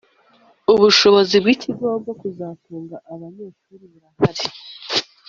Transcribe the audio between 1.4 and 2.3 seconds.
bw’ Ikigo bwo